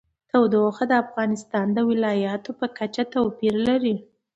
[0.29, 3.95] تودوخه د افغانستان د ولایاتو په کچه توپیر لري.